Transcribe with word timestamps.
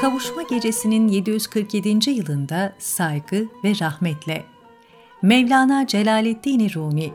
Kavuşma 0.00 0.42
gecesinin 0.42 1.08
747. 1.08 2.10
yılında 2.10 2.72
saygı 2.78 3.48
ve 3.64 3.72
rahmetle. 3.80 4.44
Mevlana 5.22 5.86
Celaleddin 5.86 6.70
Rumi 6.74 7.12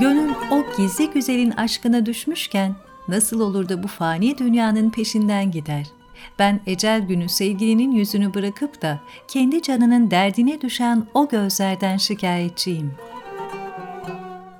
Gönül 0.00 0.30
o 0.50 0.76
gizli 0.76 1.10
güzelin 1.10 1.50
aşkına 1.50 2.06
düşmüşken 2.06 2.74
nasıl 3.08 3.40
olur 3.40 3.68
da 3.68 3.82
bu 3.82 3.88
fani 3.88 4.38
dünyanın 4.38 4.90
peşinden 4.90 5.50
gider? 5.50 5.86
Ben 6.38 6.60
ecel 6.66 7.00
günü 7.00 7.28
sevgilinin 7.28 7.92
yüzünü 7.92 8.34
bırakıp 8.34 8.82
da 8.82 9.00
kendi 9.28 9.62
canının 9.62 10.10
derdine 10.10 10.60
düşen 10.60 11.06
o 11.14 11.28
gözlerden 11.28 11.96
şikayetçiyim. 11.96 12.92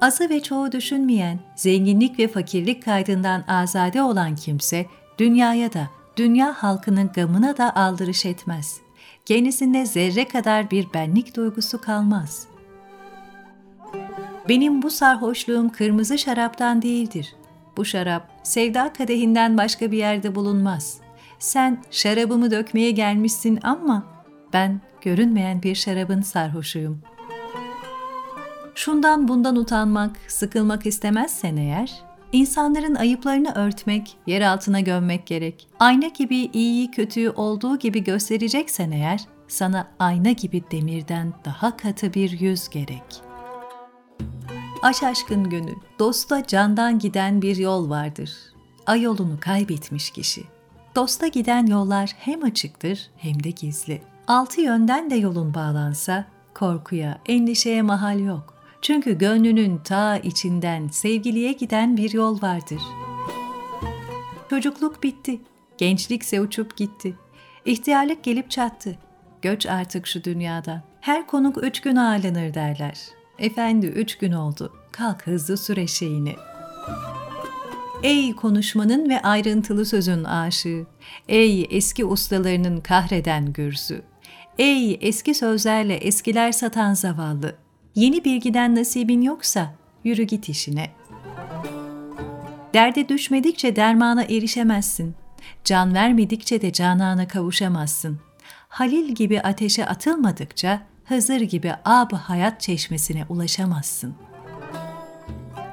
Azı 0.00 0.30
ve 0.30 0.42
çoğu 0.42 0.72
düşünmeyen, 0.72 1.40
zenginlik 1.56 2.18
ve 2.18 2.28
fakirlik 2.28 2.84
kaydından 2.84 3.44
azade 3.48 4.02
olan 4.02 4.36
kimse, 4.36 4.86
dünyaya 5.20 5.72
da, 5.72 5.88
dünya 6.16 6.52
halkının 6.52 7.10
gamına 7.14 7.56
da 7.56 7.76
aldırış 7.76 8.26
etmez. 8.26 8.80
Kendisinde 9.26 9.86
zerre 9.86 10.28
kadar 10.28 10.70
bir 10.70 10.86
benlik 10.94 11.36
duygusu 11.36 11.80
kalmaz. 11.80 12.46
Benim 14.48 14.82
bu 14.82 14.90
sarhoşluğum 14.90 15.68
kırmızı 15.68 16.18
şaraptan 16.18 16.82
değildir. 16.82 17.34
Bu 17.76 17.84
şarap 17.84 18.30
sevda 18.42 18.92
kadehinden 18.92 19.56
başka 19.56 19.92
bir 19.92 19.98
yerde 19.98 20.34
bulunmaz. 20.34 20.98
Sen 21.38 21.82
şarabımı 21.90 22.50
dökmeye 22.50 22.90
gelmişsin 22.90 23.58
ama 23.62 24.04
ben 24.52 24.80
görünmeyen 25.00 25.62
bir 25.62 25.74
şarabın 25.74 26.20
sarhoşuyum. 26.20 27.02
Şundan 28.74 29.28
bundan 29.28 29.56
utanmak, 29.56 30.16
sıkılmak 30.28 30.86
istemezsen 30.86 31.56
eğer, 31.56 32.09
insanların 32.32 32.94
ayıplarını 32.94 33.52
örtmek, 33.54 34.16
yer 34.26 34.42
altına 34.42 34.80
gömmek 34.80 35.26
gerek. 35.26 35.68
Ayna 35.78 36.06
gibi 36.06 36.36
iyiyi 36.36 36.90
kötüyü 36.90 37.30
olduğu 37.30 37.78
gibi 37.78 38.04
göstereceksen 38.04 38.90
eğer, 38.90 39.20
sana 39.48 39.88
ayna 39.98 40.30
gibi 40.30 40.62
demirden 40.70 41.32
daha 41.44 41.76
katı 41.76 42.14
bir 42.14 42.40
yüz 42.40 42.68
gerek.'' 42.68 43.30
Aş 44.82 45.02
aşkın 45.02 45.50
gönül, 45.50 45.76
dosta 45.98 46.46
candan 46.46 46.98
giden 46.98 47.42
bir 47.42 47.56
yol 47.56 47.90
vardır. 47.90 48.32
Ay 48.86 49.02
yolunu 49.02 49.40
kaybetmiş 49.40 50.10
kişi. 50.10 50.44
Dosta 50.96 51.26
giden 51.26 51.66
yollar 51.66 52.10
hem 52.18 52.44
açıktır 52.44 53.10
hem 53.16 53.44
de 53.44 53.50
gizli. 53.50 54.02
Altı 54.26 54.60
yönden 54.60 55.10
de 55.10 55.14
yolun 55.14 55.54
bağlansa, 55.54 56.24
korkuya, 56.54 57.18
endişeye 57.26 57.82
mahal 57.82 58.20
yok. 58.20 58.54
Çünkü 58.82 59.18
gönlünün 59.18 59.78
ta 59.78 60.16
içinden 60.16 60.88
sevgiliye 60.88 61.52
giden 61.52 61.96
bir 61.96 62.12
yol 62.12 62.42
vardır. 62.42 62.82
Çocukluk 64.50 65.02
bitti, 65.02 65.40
gençlikse 65.78 66.40
uçup 66.40 66.76
gitti. 66.76 67.14
İhtiyarlık 67.64 68.24
gelip 68.24 68.50
çattı. 68.50 68.98
Göç 69.42 69.66
artık 69.66 70.06
şu 70.06 70.24
dünyadan. 70.24 70.82
Her 71.00 71.26
konuk 71.26 71.64
üç 71.64 71.80
gün 71.80 71.96
ağırlanır 71.96 72.54
derler. 72.54 72.98
Efendi 73.38 73.86
üç 73.86 74.18
gün 74.18 74.32
oldu. 74.32 74.72
Kalk 74.92 75.26
hızlı 75.26 75.56
süre 75.56 75.86
şeyini. 75.86 76.36
Ey 78.02 78.36
konuşmanın 78.36 79.10
ve 79.10 79.22
ayrıntılı 79.22 79.86
sözün 79.86 80.24
aşığı. 80.24 80.86
Ey 81.28 81.66
eski 81.70 82.04
ustalarının 82.04 82.80
kahreden 82.80 83.52
gürzü. 83.52 84.02
Ey 84.58 84.98
eski 85.00 85.34
sözlerle 85.34 85.94
eskiler 85.94 86.52
satan 86.52 86.94
zavallı. 86.94 87.54
Yeni 87.94 88.24
bilgiden 88.24 88.76
nasibin 88.76 89.22
yoksa 89.22 89.74
yürü 90.04 90.22
git 90.22 90.48
işine. 90.48 90.90
Derde 92.74 93.08
düşmedikçe 93.08 93.76
dermana 93.76 94.22
erişemezsin. 94.22 95.14
Can 95.64 95.94
vermedikçe 95.94 96.62
de 96.62 96.72
canana 96.72 97.28
kavuşamazsın. 97.28 98.20
Halil 98.68 99.14
gibi 99.14 99.40
ateşe 99.40 99.86
atılmadıkça 99.86 100.90
Hızır 101.10 101.40
gibi 101.40 101.72
ab 101.84 102.16
hayat 102.16 102.60
çeşmesine 102.60 103.24
ulaşamazsın. 103.28 104.14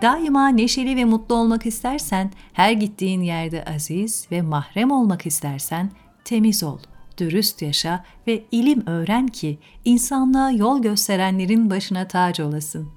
Daima 0.01 0.47
neşeli 0.47 0.95
ve 0.95 1.05
mutlu 1.05 1.35
olmak 1.35 1.65
istersen, 1.65 2.31
her 2.53 2.71
gittiğin 2.71 3.21
yerde 3.21 3.65
aziz 3.65 4.27
ve 4.31 4.41
mahrem 4.41 4.91
olmak 4.91 5.25
istersen, 5.25 5.91
temiz 6.25 6.63
ol, 6.63 6.79
dürüst 7.17 7.61
yaşa 7.61 8.03
ve 8.27 8.43
ilim 8.51 8.87
öğren 8.87 9.27
ki 9.27 9.59
insanlığa 9.85 10.51
yol 10.51 10.81
gösterenlerin 10.81 11.69
başına 11.69 12.07
tac 12.07 12.43
olasın. 12.43 12.89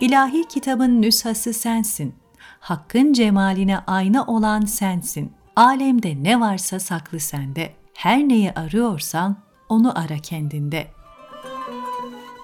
İlahi 0.00 0.48
kitabın 0.48 1.02
nüshası 1.02 1.52
sensin. 1.52 2.14
Hakkın 2.60 3.12
cemaline 3.12 3.78
ayna 3.78 4.26
olan 4.26 4.60
sensin. 4.60 5.32
Alemde 5.56 6.22
ne 6.22 6.40
varsa 6.40 6.80
saklı 6.80 7.20
sende. 7.20 7.72
Her 7.94 8.28
neyi 8.28 8.52
arıyorsan 8.52 9.36
onu 9.68 9.98
ara 9.98 10.18
kendinde. 10.18 10.86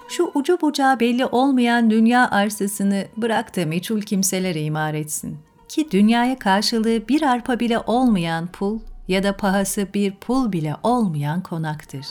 Şu 0.09 0.31
ucu 0.33 0.61
bucağı 0.61 0.99
belli 0.99 1.25
olmayan 1.25 1.89
dünya 1.89 2.31
arsasını 2.31 3.07
bırak 3.17 3.55
da 3.55 3.65
meçhul 3.65 4.01
kimselere 4.01 4.61
imar 4.61 4.93
etsin. 4.93 5.37
Ki 5.69 5.91
dünyaya 5.91 6.39
karşılığı 6.39 7.07
bir 7.07 7.21
arpa 7.21 7.59
bile 7.59 7.79
olmayan 7.79 8.47
pul 8.47 8.79
ya 9.07 9.23
da 9.23 9.37
pahası 9.37 9.87
bir 9.93 10.15
pul 10.15 10.51
bile 10.51 10.75
olmayan 10.83 11.43
konaktır. 11.43 12.05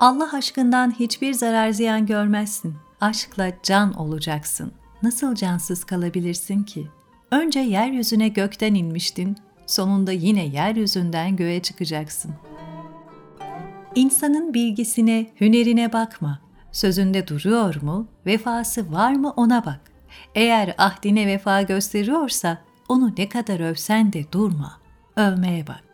Allah 0.00 0.30
aşkından 0.32 0.90
hiçbir 0.98 1.32
zarar 1.32 1.70
ziyan 1.70 2.06
görmezsin. 2.06 2.74
Aşkla 3.00 3.52
can 3.62 3.92
olacaksın. 3.92 4.72
Nasıl 5.02 5.34
cansız 5.34 5.84
kalabilirsin 5.84 6.62
ki? 6.62 6.88
Önce 7.30 7.60
yeryüzüne 7.60 8.28
gökten 8.28 8.74
inmiştin, 8.74 9.36
sonunda 9.66 10.12
yine 10.12 10.46
yeryüzünden 10.46 11.36
göğe 11.36 11.62
çıkacaksın.'' 11.62 12.54
İnsanın 13.94 14.54
bilgisine, 14.54 15.26
hünerine 15.40 15.92
bakma. 15.92 16.38
Sözünde 16.72 17.28
duruyor 17.28 17.82
mu, 17.82 18.06
vefası 18.26 18.92
var 18.92 19.12
mı 19.12 19.30
ona 19.36 19.64
bak. 19.64 19.80
Eğer 20.34 20.74
ahdine 20.78 21.26
vefa 21.26 21.62
gösteriyorsa 21.62 22.58
onu 22.88 23.12
ne 23.18 23.28
kadar 23.28 23.60
övsen 23.60 24.12
de 24.12 24.32
durma. 24.32 24.83
Övmeye 25.16 25.66
bak. 25.66 25.93